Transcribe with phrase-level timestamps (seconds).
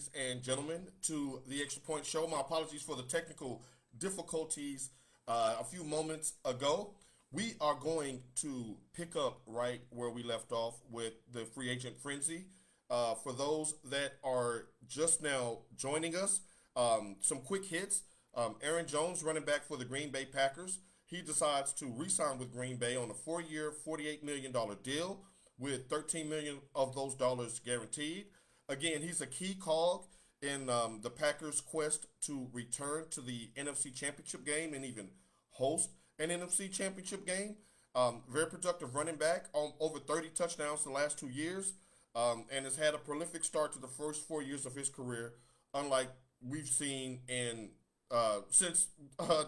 [0.00, 2.26] ladies and gentlemen, to the Extra Point Show.
[2.26, 3.62] My apologies for the technical
[3.98, 4.90] difficulties
[5.28, 6.94] uh, a few moments ago.
[7.32, 12.00] We are going to pick up right where we left off with the free agent
[12.00, 12.46] frenzy.
[12.88, 16.40] Uh, for those that are just now joining us,
[16.76, 18.02] um, some quick hits.
[18.34, 22.52] Um, Aaron Jones, running back for the Green Bay Packers, he decides to re-sign with
[22.52, 25.20] Green Bay on a four-year, $48 million deal
[25.58, 28.24] with 13 million of those dollars guaranteed.
[28.70, 30.04] Again, he's a key cog
[30.40, 35.08] in um, the Packers' quest to return to the NFC Championship game and even
[35.50, 37.56] host an NFC Championship game.
[37.96, 41.72] Um, very productive running back, on over 30 touchdowns the last two years,
[42.14, 45.32] um, and has had a prolific start to the first four years of his career,
[45.74, 46.08] unlike
[46.40, 47.70] we've seen in
[48.12, 48.86] uh, since
[49.18, 49.44] uh,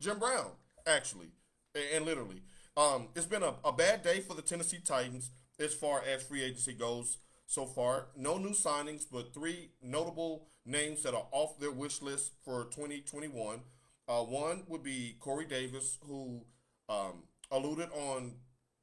[0.00, 0.52] Jim Brown,
[0.86, 1.32] actually,
[1.92, 2.42] and literally.
[2.76, 6.44] Um, it's been a, a bad day for the Tennessee Titans as far as free
[6.44, 7.18] agency goes
[7.52, 8.06] so far.
[8.16, 13.60] No new signings, but three notable names that are off their wish list for 2021.
[14.08, 16.46] Uh, one would be Corey Davis, who
[16.88, 18.36] um, alluded on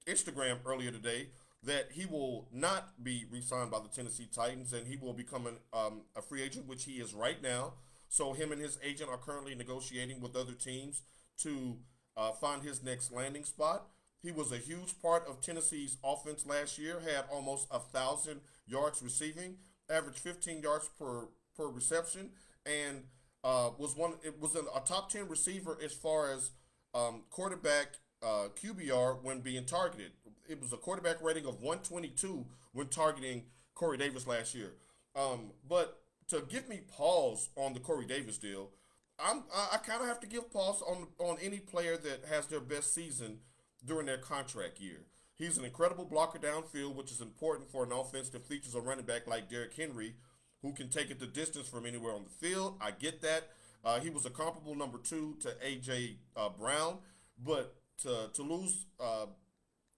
[0.06, 1.30] Instagram earlier today
[1.64, 5.56] that he will not be re-signed by the Tennessee Titans and he will become an,
[5.74, 7.74] um, a free agent, which he is right now.
[8.08, 11.02] So him and his agent are currently negotiating with other teams
[11.40, 11.78] to
[12.16, 13.88] uh, find his next landing spot.
[14.22, 19.02] He was a huge part of Tennessee's offense last year, had almost a thousand yards
[19.02, 19.56] receiving,
[19.90, 22.32] averaged 15 yards per, per reception,
[22.66, 23.04] and
[23.44, 24.16] uh, was one.
[24.24, 26.52] It was a, a, top 10 receiver as far as
[26.94, 30.12] um, quarterback uh, QBR when being targeted.
[30.50, 33.44] It was a quarterback rating of 122 when targeting
[33.76, 34.74] Corey Davis last year.
[35.16, 38.72] Um, but to give me pause on the Corey Davis deal,
[39.18, 42.48] I'm, I, I kind of have to give pause on on any player that has
[42.48, 43.40] their best season
[43.86, 45.06] during their contract year.
[45.36, 49.06] He's an incredible blocker downfield, which is important for an offense that features a running
[49.06, 50.16] back like Derrick Henry,
[50.62, 52.78] who can take it the distance from anywhere on the field.
[52.82, 53.50] I get that.
[53.84, 56.18] Uh, he was a comparable number two to A.J.
[56.36, 56.98] Uh, Brown,
[57.42, 59.28] but to, to lose uh,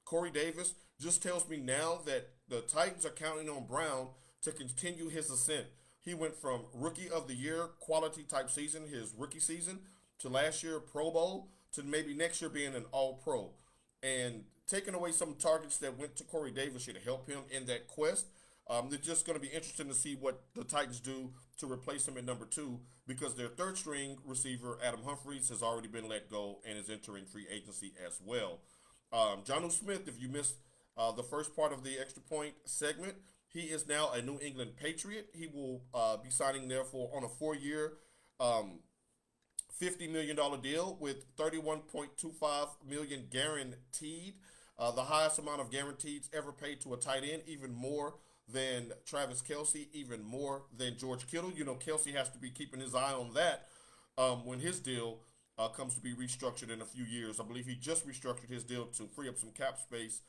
[0.06, 4.10] Corey Davis just tells me now that the Titans are counting on Brown
[4.44, 5.66] to continue his ascent.
[6.00, 9.80] He went from rookie of the year quality type season, his rookie season,
[10.20, 13.54] to last year Pro Bowl, to maybe next year being an All Pro
[14.04, 17.88] and taking away some targets that went to Corey Davis should help him in that
[17.88, 18.28] quest.
[18.70, 22.08] Um, it's just going to be interesting to see what the Titans do to replace
[22.08, 26.30] him at number two because their third string receiver, Adam Humphries, has already been let
[26.30, 28.60] go and is entering free agency as well.
[29.12, 30.56] Um, Jonnu Smith, if you missed
[30.98, 33.16] uh, the first part of the extra point segment,
[33.48, 35.30] he is now a New England Patriot.
[35.34, 37.94] He will uh, be signing, therefore, on a four year,
[38.40, 38.80] um,
[39.82, 44.36] $50 million deal with 31.25 million guaranteed.
[44.78, 48.16] Uh, the highest amount of guarantees ever paid to a tight end, even more
[48.52, 51.52] than Travis Kelce, even more than George Kittle.
[51.52, 53.68] You know, Kelce has to be keeping his eye on that
[54.18, 55.20] um, when his deal
[55.58, 57.40] uh, comes to be restructured in a few years.
[57.40, 60.22] I believe he just restructured his deal to free up some cap space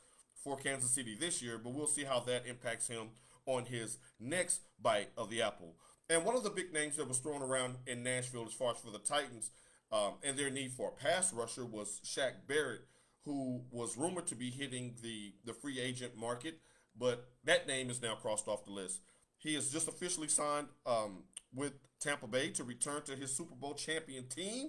[0.43, 3.09] for Kansas City this year, but we'll see how that impacts him
[3.47, 5.75] on his next bite of the apple.
[6.13, 8.77] And one of the big names that was thrown around in Nashville as far as
[8.77, 9.51] for the Titans
[9.91, 12.83] um, and their need for a pass rusher was Shaq Barrett,
[13.25, 16.61] who was rumored to be hitting the, the free agent market,
[16.95, 19.01] but that name is now crossed off the list.
[19.39, 21.25] He has just officially signed um,
[21.55, 24.69] with Tampa Bay to return to his Super Bowl champion team.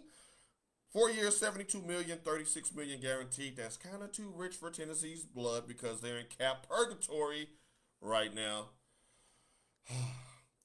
[0.94, 3.58] Four years, 72 million, 36 million guaranteed.
[3.58, 7.50] That's kind of too rich for Tennessee's blood because they're in cap purgatory
[8.00, 8.70] right now.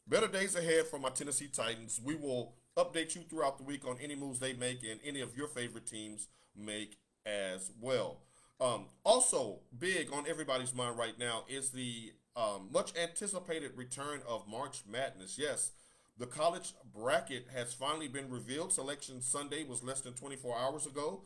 [0.09, 2.01] Better days ahead for my Tennessee Titans.
[2.03, 5.37] We will update you throughout the week on any moves they make and any of
[5.37, 6.97] your favorite teams make
[7.27, 8.21] as well.
[8.59, 14.49] Um, also, big on everybody's mind right now is the um, much anticipated return of
[14.49, 15.37] March Madness.
[15.39, 15.73] Yes,
[16.17, 18.73] the college bracket has finally been revealed.
[18.73, 21.21] Selection Sunday was less than 24 hours ago.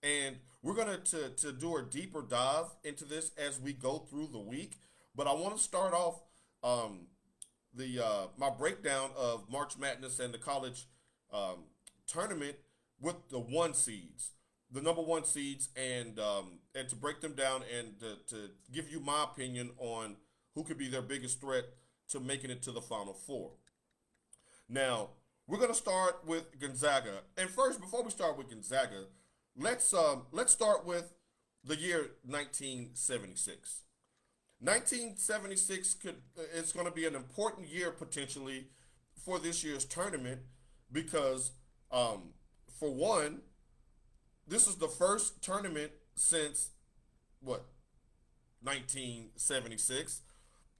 [0.00, 4.28] And we're going to, to do a deeper dive into this as we go through
[4.28, 4.78] the week.
[5.16, 6.20] But I want to start off
[6.62, 7.08] um,
[7.74, 10.86] the uh, my breakdown of March Madness and the college
[11.32, 11.64] um,
[12.06, 12.56] tournament
[13.00, 14.32] with the one seeds,
[14.70, 18.90] the number one seeds, and um, and to break them down and to, to give
[18.90, 20.16] you my opinion on
[20.54, 21.64] who could be their biggest threat
[22.08, 23.52] to making it to the Final Four.
[24.68, 25.10] Now
[25.46, 29.04] we're gonna start with Gonzaga, and first, before we start with Gonzaga,
[29.56, 31.12] let's um, let's start with
[31.64, 33.82] the year 1976.
[34.60, 36.16] 1976 could
[36.54, 38.66] it's going to be an important year potentially
[39.24, 40.40] for this year's tournament
[40.90, 41.52] because
[41.92, 42.30] um,
[42.78, 43.42] for one
[44.46, 46.70] this is the first tournament since
[47.40, 47.66] what
[48.62, 50.22] 1976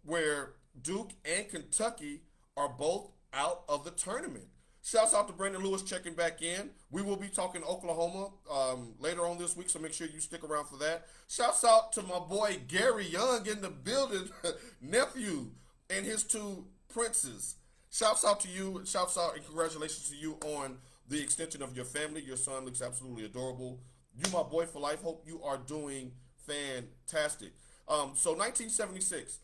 [0.03, 2.23] where Duke and Kentucky
[2.57, 4.49] are both out of the tournament.
[4.83, 6.71] Shouts out to Brandon Lewis checking back in.
[6.91, 10.43] We will be talking Oklahoma um, later on this week, so make sure you stick
[10.45, 11.07] around for that.
[11.29, 14.31] Shouts out to my boy Gary Young in the building,
[14.81, 15.51] nephew,
[15.91, 17.57] and his two princes.
[17.91, 18.83] Shouts out to you.
[18.85, 20.79] Shouts out and congratulations to you on
[21.09, 22.23] the extension of your family.
[22.23, 23.81] Your son looks absolutely adorable.
[24.15, 25.03] You, my boy for life.
[25.03, 26.13] Hope you are doing
[26.47, 27.53] fantastic.
[27.89, 29.39] Um, so 1976,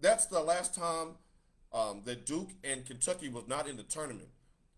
[0.00, 1.08] that's the last time
[1.72, 4.28] um, that Duke and Kentucky was not in the tournament.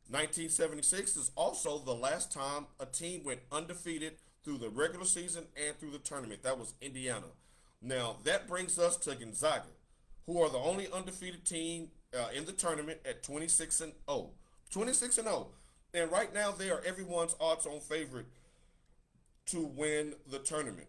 [0.08, 4.14] 1976 is also the last time a team went undefeated
[4.44, 6.42] through the regular season and through the tournament.
[6.42, 7.26] That was Indiana.
[7.80, 9.68] Now, that brings us to Gonzaga,
[10.26, 14.30] who are the only undefeated team uh, in the tournament at 26 and 0.
[14.70, 15.48] 26 and 0.
[15.94, 18.26] And right now, they are everyone's odds on favorite
[19.46, 20.88] to win the tournament.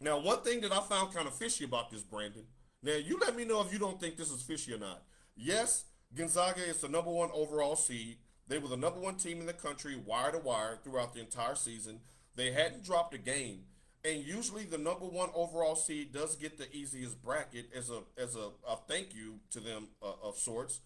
[0.00, 2.44] Now, one thing that I found kind of fishy about this, Brandon,
[2.82, 5.02] now you let me know if you don't think this is fishy or not.
[5.36, 8.16] Yes, Gonzaga is the number one overall seed.
[8.48, 11.54] They were the number one team in the country, wire to wire, throughout the entire
[11.54, 12.00] season.
[12.34, 13.64] They hadn't dropped a game,
[14.04, 18.36] and usually the number one overall seed does get the easiest bracket as a as
[18.36, 20.80] a, a thank you to them uh, of sorts.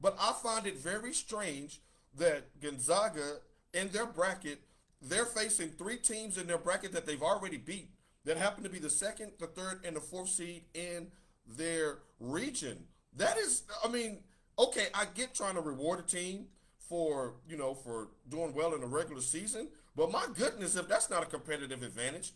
[0.00, 1.80] But I find it very strange
[2.18, 3.38] that Gonzaga
[3.72, 4.60] in their bracket,
[5.00, 7.90] they're facing three teams in their bracket that they've already beat
[8.24, 11.08] that happen to be the second, the third, and the fourth seed in
[11.46, 12.84] their region.
[13.16, 14.18] That is, I mean,
[14.58, 16.46] okay, I get trying to reward a team
[16.78, 21.10] for, you know, for doing well in the regular season, but my goodness, if that's
[21.10, 22.32] not a competitive advantage,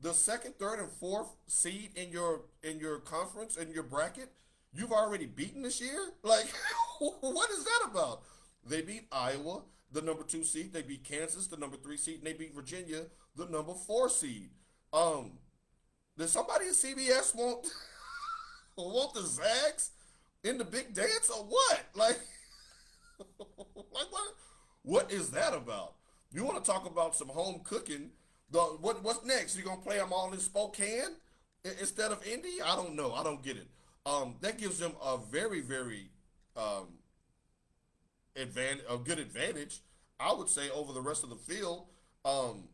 [0.00, 4.30] the second, third, and fourth seed in your in your conference in your bracket,
[4.72, 6.10] you've already beaten this year.
[6.22, 6.46] Like,
[6.98, 8.22] what is that about?
[8.66, 9.62] They beat Iowa,
[9.92, 10.72] the number two seed.
[10.72, 13.06] They beat Kansas, the number three seed, and they beat Virginia,
[13.36, 14.50] the number four seed.
[14.92, 15.38] Um,
[16.18, 17.66] does somebody at CBS want
[18.76, 19.90] want the Zags
[20.44, 21.80] in the big dance or what?
[21.96, 22.18] Like,
[23.76, 24.34] like what?
[24.82, 25.94] What is that about?
[26.32, 28.10] You want to talk about some home cooking?
[28.50, 29.02] The what?
[29.04, 29.56] What's next?
[29.56, 31.16] You gonna play them all in Spokane
[31.80, 32.60] instead of Indy?
[32.64, 33.12] I don't know.
[33.12, 33.68] I don't get it.
[34.04, 36.10] Um, that gives them a very, very
[36.56, 36.88] um,
[38.36, 39.78] advantage, a good advantage,
[40.20, 41.86] I would say, over the rest of the field.
[42.24, 42.64] Um,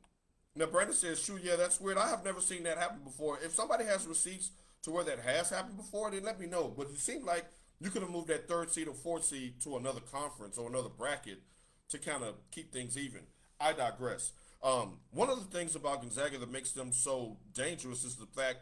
[0.56, 1.98] now, Brandon says, "True, yeah, that's weird.
[1.98, 3.38] I have never seen that happen before.
[3.44, 4.50] If somebody has receipts
[4.82, 6.72] to where that has happened before, then let me know.
[6.74, 7.46] But it seemed like
[7.80, 10.88] you could have moved that third seed or fourth seed to another conference or another
[10.88, 11.42] bracket
[11.90, 13.20] to kind of keep things even.
[13.60, 14.32] I digress.
[14.62, 18.58] Um, one of the things about Gonzaga that makes them so dangerous is the fact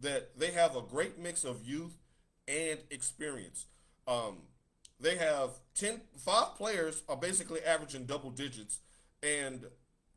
[0.00, 1.96] that they have a great mix of youth
[2.48, 3.66] and experience.
[4.06, 4.38] Um,
[4.98, 8.78] they have 10, five players are basically averaging double digits,
[9.22, 9.66] and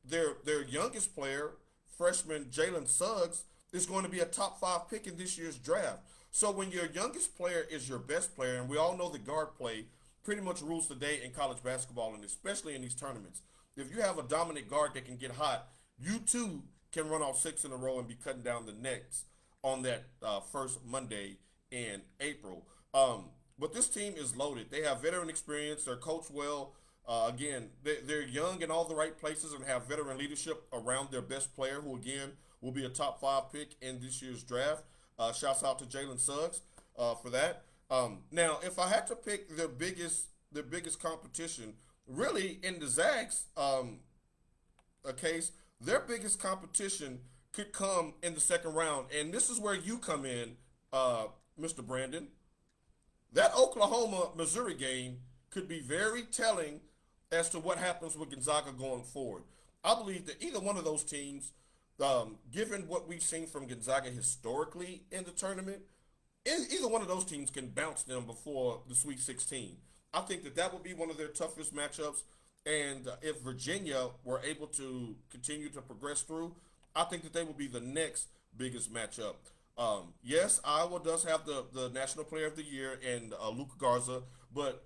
[0.04, 1.52] their their youngest player,
[1.98, 3.44] freshman Jalen Suggs,
[3.75, 6.00] is going to be a top five pick in this year's draft.
[6.31, 9.56] So when your youngest player is your best player, and we all know the guard
[9.57, 9.86] play
[10.24, 13.42] pretty much rules the day in college basketball, and especially in these tournaments.
[13.77, 15.68] If you have a dominant guard that can get hot,
[16.00, 19.25] you too can run off six in a row and be cutting down the necks
[19.62, 21.38] on that uh, first Monday
[21.69, 22.66] in April.
[22.94, 23.25] Um,
[23.60, 24.71] but this team is loaded.
[24.71, 25.83] They have veteran experience.
[25.83, 26.74] They're coached well.
[27.07, 31.12] Uh, again, they, they're young in all the right places and have veteran leadership around
[31.12, 32.31] their best player, who again
[32.66, 34.84] will be a top five pick in this year's draft.
[35.20, 36.62] Uh, shouts out to Jalen Suggs
[36.98, 37.64] uh, for that.
[37.92, 41.74] Um, now, if I had to pick their biggest their biggest competition,
[42.07, 44.00] really in the Zags um,
[45.06, 47.19] a case, their biggest competition
[47.54, 50.57] could come in the second round, and this is where you come in,
[50.92, 51.26] uh,
[51.60, 51.86] Mr.
[51.86, 52.28] Brandon.
[53.31, 55.19] That Oklahoma Missouri game
[55.52, 56.80] could be very telling
[57.31, 59.44] as to what happens with Gonzaga going forward.
[59.84, 61.52] I believe that either one of those teams,
[62.02, 65.81] um, given what we've seen from Gonzaga historically in the tournament,
[66.45, 69.78] either one of those teams can bounce them before the Sweet 16.
[70.14, 72.23] I think that that would be one of their toughest matchups.
[72.66, 76.56] And uh, if Virginia were able to continue to progress through,
[76.95, 79.35] I think that they would be the next biggest matchup.
[79.78, 83.73] Um, yes, Iowa does have the, the National Player of the Year and uh, Luka
[83.78, 84.21] Garza,
[84.54, 84.85] but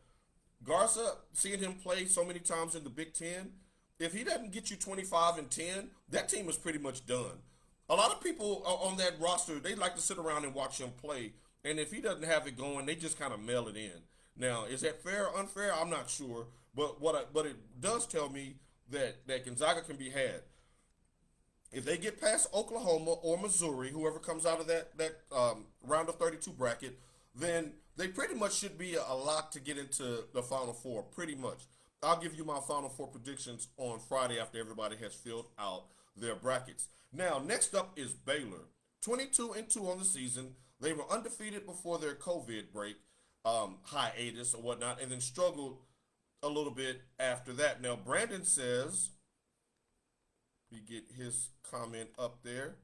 [0.63, 3.51] Garza, seeing him play so many times in the Big Ten,
[3.99, 7.43] if he doesn't get you 25 and 10, that team is pretty much done.
[7.89, 10.91] A lot of people on that roster, they like to sit around and watch him
[11.01, 11.33] play.
[11.65, 14.03] And if he doesn't have it going, they just kind of mail it in.
[14.37, 15.73] Now, is that fair or unfair?
[15.73, 16.47] I'm not sure.
[16.75, 18.55] But what I, but it does tell me
[18.91, 20.41] that, that Gonzaga can be had.
[21.71, 26.09] If they get past Oklahoma or Missouri, whoever comes out of that, that um, round
[26.09, 26.97] of 32 bracket,
[27.35, 31.35] then they pretty much should be a, lock to get into the Final Four, pretty
[31.35, 31.59] much.
[32.01, 36.35] I'll give you my Final Four predictions on Friday after everybody has filled out their
[36.35, 36.87] brackets.
[37.11, 38.67] Now, next up is Baylor.
[39.01, 40.55] 22 and 2 on the season.
[40.79, 42.97] They were undefeated before their COVID break.
[43.45, 45.77] um, hiatus or whatnot, and then struggled
[46.43, 47.81] a little bit after that.
[47.81, 49.09] Now, Brandon says,
[50.71, 52.75] we get his comment up there.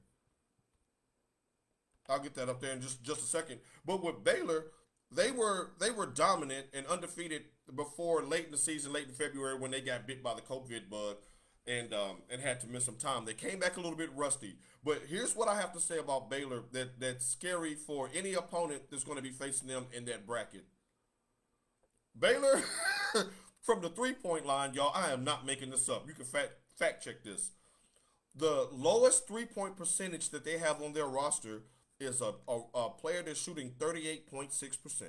[2.10, 3.60] I'll get that up there in just just a second.
[3.86, 4.67] But with Baylor,
[5.12, 7.44] they were they were dominant and undefeated
[7.76, 10.90] before late in the season, late in February when they got bit by the COVID
[10.90, 11.18] bug
[11.68, 13.26] and um, and had to miss some time.
[13.26, 14.58] They came back a little bit rusty.
[14.84, 18.84] But here's what I have to say about Baylor that that's scary for any opponent
[18.92, 20.66] that's going to be facing them in that bracket.
[22.18, 22.62] Baylor
[23.62, 24.92] from the three point line, y'all.
[24.94, 26.08] I am not making this up.
[26.08, 27.52] You can fact fact check this.
[28.36, 31.64] The lowest three point percentage that they have on their roster
[32.00, 35.04] is a, a, a player that's shooting 38.6%.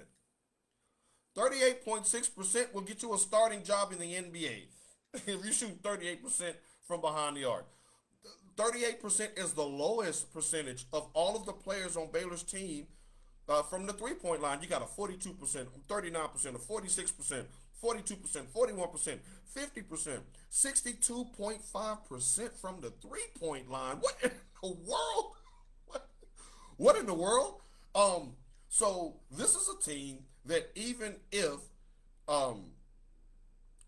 [1.37, 4.64] 38.6% will get you a starting job in the NBA
[5.14, 6.55] if you shoot 38%
[6.87, 7.66] from behind the arc.
[8.57, 12.87] 38% is the lowest percentage of all of the players on Baylor's team
[13.49, 14.59] uh, from the three point line.
[14.62, 17.45] You got a 42%, 39%, a 46%,
[17.85, 19.19] 42%, 41%,
[19.55, 23.97] 50%, 62.5% from the three point line.
[23.97, 24.31] What in
[24.62, 25.35] the world?
[26.76, 27.61] What in the world?
[27.95, 28.33] Um,
[28.68, 31.61] so this is a team that even if
[32.28, 32.73] um,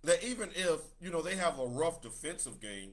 [0.04, 2.92] that even if you know they have a rough defensive game,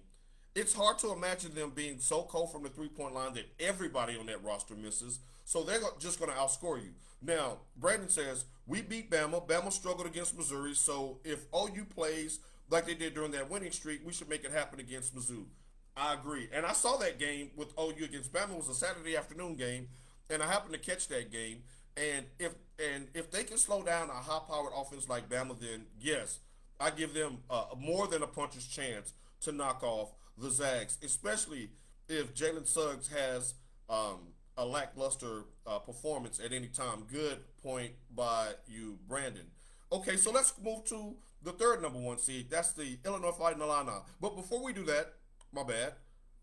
[0.56, 4.18] it's hard to imagine them being so cold from the three point line that everybody
[4.18, 5.20] on that roster misses.
[5.46, 6.92] So they're just going to outscore you.
[7.22, 9.48] Now, Brandon says we beat Bama.
[9.48, 10.74] Bama struggled against Missouri.
[10.74, 14.52] So if OU plays like they did during that winning streak, we should make it
[14.52, 15.46] happen against Mizzou.
[15.98, 16.50] I agree.
[16.52, 18.52] And I saw that game with OU against Bama.
[18.52, 19.88] It was a Saturday afternoon game,
[20.30, 21.64] and I happened to catch that game.
[21.96, 26.40] And if and if they can slow down a high-powered offense like Bama, then yes,
[26.80, 31.70] I give them uh, more than a puncher's chance to knock off the Zags, especially
[32.10, 33.54] if Jalen Suggs has
[33.90, 37.06] um, a lackluster uh, performance at any time.
[37.10, 39.46] Good point by you, Brandon.
[39.92, 42.48] Okay, so let's move to the third number one seed.
[42.50, 43.92] That's the Illinois Fighting Illini.
[44.20, 45.14] But before we do that,
[45.56, 45.94] my bad.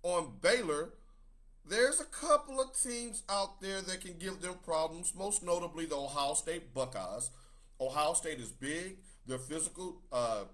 [0.02, 0.90] On Baylor,
[1.68, 5.96] there's a couple of teams out there that can give them problems, most notably the
[5.96, 7.30] Ohio State Buckeyes.
[7.80, 8.96] Ohio State is big.
[9.26, 10.00] They're physical.
[10.10, 10.44] Uh,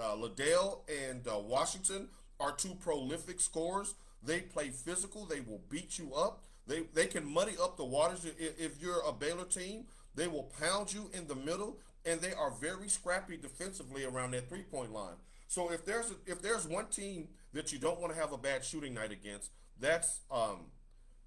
[0.00, 3.94] uh, Liddell and uh, Washington are two prolific scorers.
[4.22, 5.26] They play physical.
[5.26, 6.44] They will beat you up.
[6.66, 8.24] They, they can muddy up the waters.
[8.24, 12.50] If, you're a Baylor team, they will pound you in the middle, and they are
[12.50, 15.16] very scrappy defensively around that three point line.
[15.48, 18.38] So if there's a, if there's one team that you don't want to have a
[18.38, 20.66] bad shooting night against, that's um,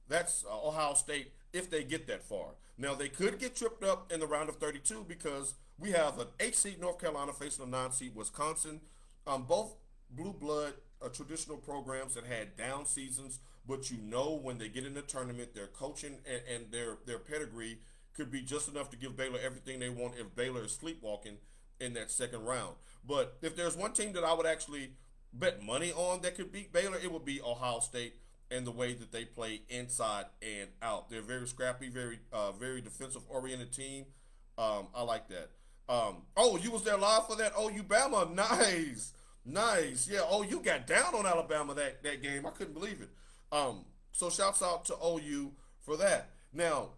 [0.07, 2.55] that's uh, Ohio State if they get that far.
[2.77, 6.27] Now they could get tripped up in the round of 32 because we have an
[6.39, 8.81] eight seed North Carolina facing a nine seed Wisconsin.
[9.25, 9.75] Um, both
[10.09, 14.85] blue blood uh, traditional programs that had down seasons, but you know when they get
[14.85, 17.79] in the tournament, their coaching and, and their their pedigree
[18.15, 21.37] could be just enough to give Baylor everything they want if Baylor is sleepwalking
[21.79, 22.75] in that second round.
[23.07, 24.91] But if there's one team that I would actually
[25.33, 28.15] bet money on that could beat Baylor, it would be Ohio State
[28.51, 31.09] and the way that they play inside and out.
[31.09, 34.05] They're very scrappy, very uh, very defensive oriented team.
[34.57, 35.49] Um, I like that.
[35.89, 37.53] Um, oh, you was there live for that?
[37.57, 39.13] Oh, you Bama, nice,
[39.45, 40.07] nice.
[40.09, 40.21] Yeah.
[40.23, 42.45] Oh, you got down on Alabama that that game.
[42.45, 43.09] I couldn't believe it.
[43.51, 46.29] Um, so shouts out to OU for that.
[46.53, 46.89] Now,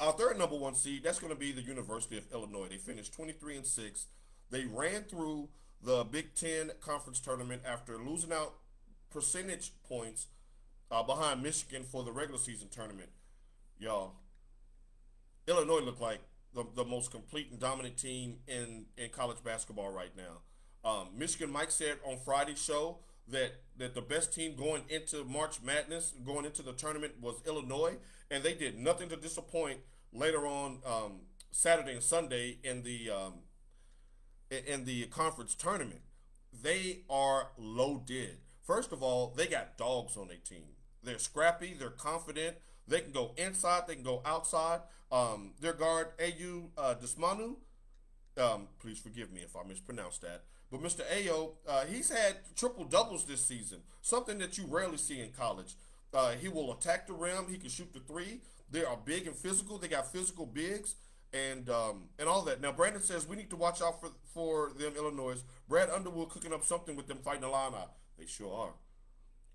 [0.00, 2.68] our third number one seed that's going to be the University of Illinois.
[2.68, 4.06] They finished 23 and six.
[4.50, 5.48] They ran through
[5.82, 8.54] the Big Ten conference tournament after losing out
[9.10, 10.26] percentage points
[10.90, 13.08] uh, behind Michigan for the regular season tournament.
[13.78, 14.12] Y'all,
[15.46, 16.20] Illinois looked like
[16.54, 20.88] the, the most complete and dominant team in, in college basketball right now.
[20.88, 22.98] Um, Michigan Mike said on Friday's show
[23.28, 27.94] that that the best team going into March Madness, going into the tournament, was Illinois,
[28.30, 29.78] and they did nothing to disappoint
[30.12, 31.12] later on um,
[31.50, 33.34] Saturday and Sunday in the um,
[34.52, 36.00] in the conference tournament.
[36.62, 38.38] They are loaded.
[38.62, 40.76] First of all, they got dogs on their team.
[41.02, 41.74] They're scrappy.
[41.78, 42.56] They're confident.
[42.86, 43.82] They can go inside.
[43.86, 44.80] They can go outside.
[45.10, 47.56] Um, their guard, Ayo uh, Dosunmu,
[48.38, 50.44] um, please forgive me if I mispronounce that.
[50.70, 51.02] But Mr.
[51.12, 55.74] Ayo, uh, he's had triple doubles this season, something that you rarely see in college.
[56.14, 57.46] Uh, he will attack the rim.
[57.50, 58.40] He can shoot the three.
[58.70, 59.76] They are big and physical.
[59.76, 60.94] They got physical bigs
[61.32, 62.60] and um, and all that.
[62.60, 65.42] Now Brandon says we need to watch out for for them Illinois.
[65.68, 67.84] Brad Underwood cooking up something with them fighting Illini.
[68.18, 68.74] They sure are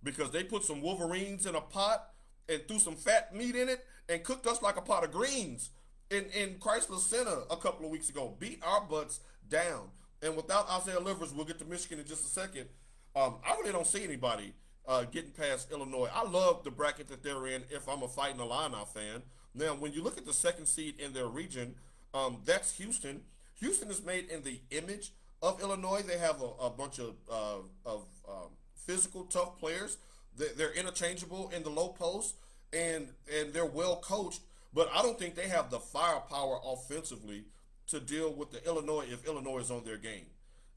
[0.03, 2.10] because they put some Wolverines in a pot
[2.50, 5.72] and threw some fat meat in it and cooked us like a pot of greens
[6.10, 8.36] in, in Crisler Center a couple of weeks ago.
[8.39, 9.19] Beat our butts
[9.50, 9.89] down.
[10.22, 12.67] And without Isaiah Livers, we'll get to Michigan in just a second.
[13.15, 14.53] Um, I really don't see anybody
[14.88, 16.10] uh, getting past Illinois.
[16.13, 19.22] I love the bracket that they're in if I'm a Fighting Illini fan.
[19.57, 21.75] Now, when you look at the second seed in their region,
[22.13, 23.21] Um, that's Houston.
[23.59, 25.11] Houston is made in the image
[25.41, 26.01] of Illinois.
[26.01, 29.97] They have a, a bunch of uh, of um, physical, tough players.
[30.37, 32.35] They, they're interchangeable in the low post,
[32.71, 34.41] and and they're well coached.
[34.73, 37.43] But I don't think they have the firepower offensively
[37.91, 40.27] to deal with the Illinois if Illinois is on their game.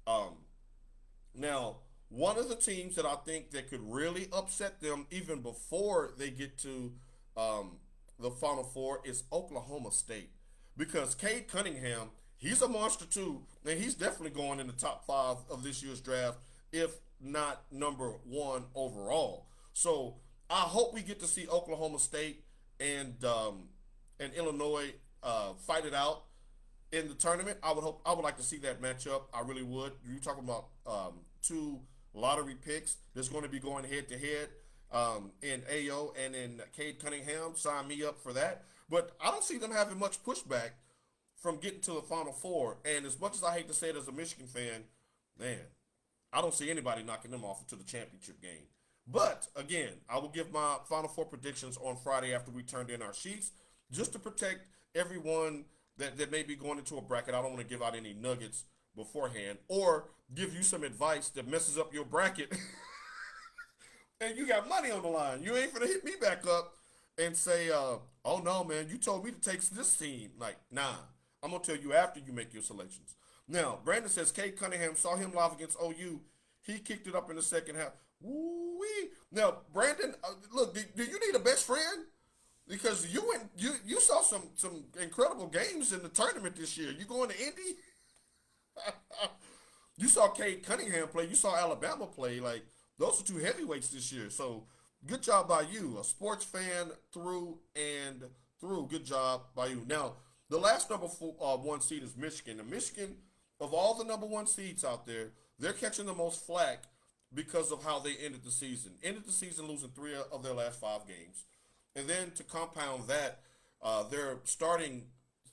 [0.06, 0.34] Um,
[1.34, 1.76] now,
[2.08, 6.30] one of the teams that I think that could really upset them even before they
[6.30, 6.92] get to
[7.36, 7.79] um,
[8.20, 10.30] the Final Four is Oklahoma State
[10.76, 15.36] because Cade Cunningham, he's a monster too, and he's definitely going in the top five
[15.50, 16.38] of this year's draft,
[16.72, 19.46] if not number one overall.
[19.72, 20.16] So
[20.48, 22.44] I hope we get to see Oklahoma State
[22.78, 23.68] and um,
[24.18, 26.24] and Illinois uh, fight it out
[26.92, 27.58] in the tournament.
[27.62, 29.22] I would hope I would like to see that matchup.
[29.32, 29.92] I really would.
[30.08, 31.80] You're talking about um, two
[32.14, 34.48] lottery picks that's going to be going head to head
[34.92, 37.54] um, in Ayo and in Cade Cunningham.
[37.54, 38.64] Sign me up for that.
[38.88, 40.70] But I don't see them having much pushback
[41.36, 42.78] from getting to the Final Four.
[42.84, 44.84] And as much as I hate to say it as a Michigan fan,
[45.38, 45.60] man,
[46.32, 48.66] I don't see anybody knocking them off into the championship game.
[49.06, 53.02] But again, I will give my Final Four predictions on Friday after we turned in
[53.02, 53.52] our sheets,
[53.90, 54.60] just to protect
[54.94, 55.64] everyone
[55.98, 57.34] that, that may be going into a bracket.
[57.34, 58.64] I don't want to give out any nuggets
[58.96, 62.52] beforehand or give you some advice that messes up your bracket.
[64.20, 65.42] and you got money on the line.
[65.42, 66.74] You ain't gonna hit me back up
[67.18, 70.96] and say, uh, "Oh no, man, you told me to take this team." Like, nah,
[71.42, 73.14] I'm gonna tell you after you make your selections.
[73.48, 76.20] Now, Brandon says Cade Cunningham saw him live against OU.
[76.62, 77.92] He kicked it up in the second half.
[78.20, 79.10] Woo-wee.
[79.32, 82.04] Now, Brandon, uh, look, do, do, you need a best friend?
[82.68, 86.92] Because you went, you you saw some some incredible games in the tournament this year.
[86.96, 87.76] You going to Indy?
[89.96, 91.26] you saw Cade Cunningham play.
[91.26, 92.38] You saw Alabama play.
[92.38, 92.64] Like
[93.00, 94.28] those are two heavyweights this year.
[94.28, 94.64] So
[95.06, 98.22] good job by you, a sports fan through and
[98.60, 98.88] through.
[98.90, 99.82] Good job by you.
[99.88, 100.12] Now
[100.50, 102.60] the last number four, uh, one seed is Michigan.
[102.60, 103.16] And Michigan,
[103.58, 106.84] of all the number one seeds out there, they're catching the most flack
[107.32, 108.92] because of how they ended the season.
[109.02, 111.44] Ended the season losing three of their last five games.
[111.96, 113.40] And then to compound that,
[113.82, 115.04] uh, their starting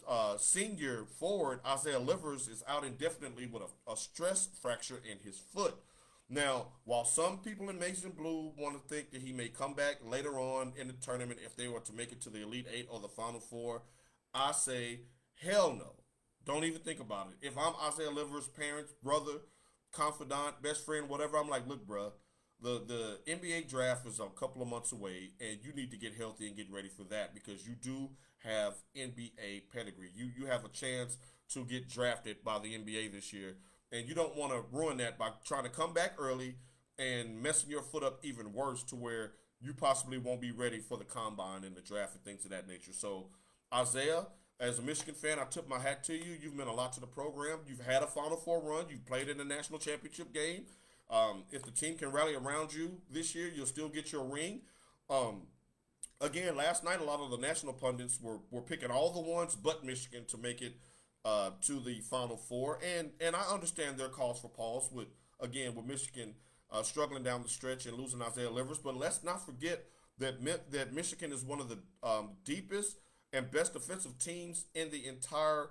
[0.07, 5.37] uh, senior forward, Isaiah Livers, is out indefinitely with a, a, stress fracture in his
[5.37, 5.75] foot.
[6.29, 9.73] Now, while some people in Maize and Blue want to think that he may come
[9.73, 12.67] back later on in the tournament if they were to make it to the Elite
[12.73, 13.83] Eight or the Final Four,
[14.33, 15.01] I say,
[15.41, 15.93] hell no.
[16.45, 17.45] Don't even think about it.
[17.47, 19.39] If I'm Isaiah Livers' parents, brother,
[19.91, 22.11] confidant, best friend, whatever, I'm like, look, bruh,
[22.61, 26.15] the the NBA draft is a couple of months away, and you need to get
[26.15, 28.09] healthy and get ready for that because you do
[28.43, 30.09] have NBA pedigree.
[30.15, 31.17] You you have a chance
[31.49, 33.55] to get drafted by the NBA this year,
[33.91, 36.55] and you don't want to ruin that by trying to come back early
[36.99, 40.97] and messing your foot up even worse to where you possibly won't be ready for
[40.97, 42.93] the combine and the draft and things of that nature.
[42.93, 43.27] So,
[43.73, 44.27] Isaiah,
[44.59, 46.37] as a Michigan fan, I tip my hat to you.
[46.41, 47.59] You've meant a lot to the program.
[47.67, 48.85] You've had a Final Four run.
[48.89, 50.65] You've played in the national championship game.
[51.09, 54.61] Um, if the team can rally around you this year, you'll still get your ring.
[55.09, 55.43] Um,
[56.19, 59.55] again, last night a lot of the national pundits were, were picking all the ones
[59.55, 60.75] but Michigan to make it
[61.25, 65.07] uh, to the Final Four, and and I understand their calls for pause with
[65.39, 66.35] again with Michigan
[66.71, 69.85] uh, struggling down the stretch and losing Isaiah Livers, but let's not forget
[70.19, 72.97] that that Michigan is one of the um, deepest
[73.33, 75.69] and best defensive teams in the entire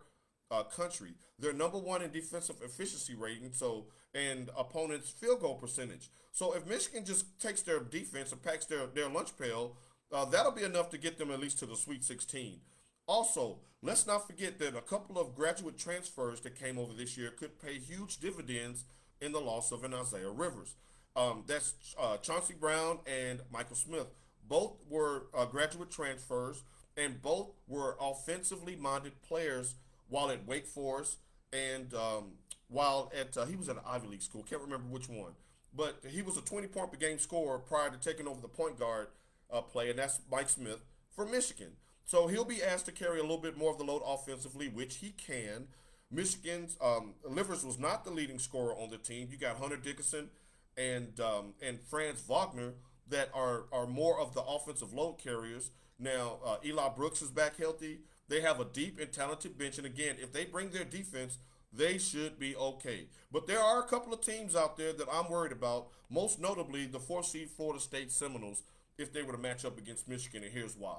[0.51, 1.15] uh, country.
[1.39, 6.11] They're number one in defensive efficiency rating, so and opponents' field goal percentage.
[6.33, 9.77] So if Michigan just takes their defense and packs their, their lunch pail,
[10.13, 12.61] uh, that'll be enough to get them at least to the Sweet 16.
[13.07, 17.31] Also, let's not forget that a couple of graduate transfers that came over this year
[17.31, 18.85] could pay huge dividends
[19.21, 20.75] in the loss of an Isaiah Rivers.
[21.15, 24.09] Um, that's uh, Chaundee Brown and Michael Smith.
[24.47, 26.63] Both were uh, graduate transfers,
[26.97, 29.77] and both were offensively minded players
[30.09, 31.19] while at Wake Forest
[31.53, 32.33] and um,
[32.69, 34.43] while at uh, he was at an Ivy League school.
[34.43, 35.33] Can't remember which one,
[35.75, 38.79] but he was a 20 point per game scorer prior to taking over the point
[38.79, 39.09] guard
[39.51, 41.73] uh, play, and that's Mike Smith for Michigan.
[42.07, 44.99] So he'll be asked to carry a little bit more of the load offensively, which
[44.99, 45.67] he can.
[46.09, 49.29] Michigan's um, Livers was not the leading scorer on the team.
[49.31, 50.31] You got Hunter Dickinson
[50.77, 52.75] and um, and Franz Wagner
[53.09, 55.73] that are are more of the offensive load carriers.
[55.99, 57.99] Now uh, Eli Brooks is back healthy.
[58.29, 61.39] They have a deep and talented bench, and again, if they bring their defense,
[61.73, 63.07] they should be okay.
[63.33, 65.89] But there are a couple of teams out there that I'm worried about.
[66.09, 68.63] Most notably, the four seed Florida State Seminoles,
[68.97, 70.99] if they were to match up against Michigan, and here's why.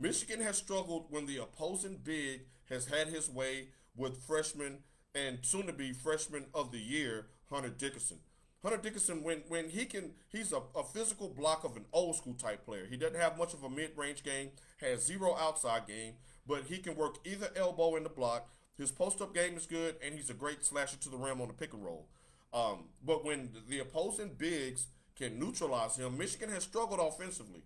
[0.00, 4.78] Michigan has struggled when the opposing big has had his way with freshman
[5.14, 8.18] and soon to be freshman of the year, Hunter Dickinson.
[8.62, 12.34] Hunter Dickinson, when when he can, he's a, a physical block of an old school
[12.34, 12.86] type player.
[12.88, 16.14] He doesn't have much of a mid range game, has zero outside game,
[16.46, 18.48] but he can work either elbow in the block.
[18.76, 21.48] His post up game is good, and he's a great slasher to the rim on
[21.48, 22.08] the pick and roll.
[22.52, 27.62] Um, but when the opposing bigs can neutralize him, Michigan has struggled offensively.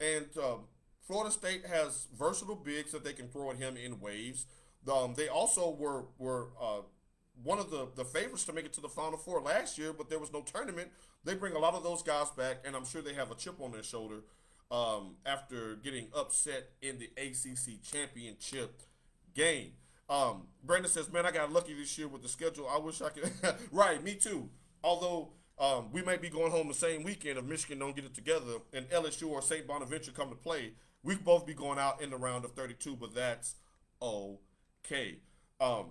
[0.00, 0.60] And um,
[1.06, 4.46] Florida State has versatile bigs that they can throw at him in waves.
[4.90, 6.82] Um, they also were were uh,
[7.42, 10.08] one of the, the favorites to make it to the Final Four last year, but
[10.08, 10.90] there was no tournament.
[11.24, 13.60] They bring a lot of those guys back, and I'm sure they have a chip
[13.60, 14.22] on their shoulder
[14.70, 18.82] um, after getting upset in the ACC championship
[19.34, 19.72] game.
[20.08, 22.68] Um, Brandon says, "Man, I got lucky this year with the schedule.
[22.68, 23.30] I wish I could."
[23.72, 24.48] right, me too.
[24.82, 28.14] Although um, we might be going home the same weekend if Michigan don't get it
[28.14, 29.66] together, and LSU or St.
[29.66, 30.72] Bonaventure come to play.
[31.04, 33.56] We could both be going out in the round of 32, but that's
[34.00, 35.18] okay.
[35.60, 35.86] Um,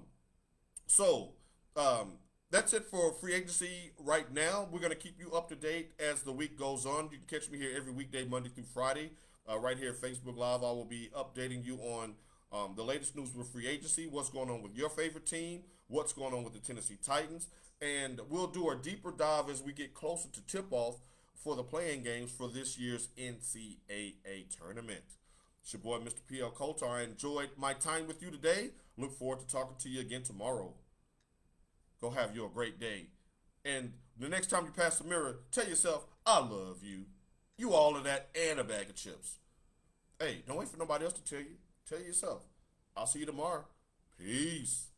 [0.87, 1.33] so
[1.75, 2.13] um,
[2.49, 4.67] that's it for free agency right now.
[4.71, 7.09] We're going to keep you up to date as the week goes on.
[7.11, 9.11] You can catch me here every weekday, Monday through Friday,
[9.49, 10.63] uh, right here Facebook Live.
[10.63, 12.15] I will be updating you on
[12.53, 16.13] um, the latest news with free agency, what's going on with your favorite team, what's
[16.13, 17.47] going on with the Tennessee Titans,
[17.81, 20.97] and we'll do a deeper dive as we get closer to tip off
[21.43, 25.03] for the playing games for this year's NCAA tournament.
[25.63, 26.19] It's your boy, Mr.
[26.29, 26.85] PL Colter.
[26.85, 28.71] I enjoyed my time with you today.
[28.97, 30.73] Look forward to talking to you again tomorrow.
[31.99, 33.07] Go have you a great day.
[33.65, 37.05] And the next time you pass the mirror, tell yourself, I love you.
[37.57, 39.37] You all of that and a bag of chips.
[40.19, 41.57] Hey, don't wait for nobody else to tell you.
[41.87, 42.43] Tell yourself.
[42.95, 43.65] I'll see you tomorrow.
[44.17, 44.90] Peace.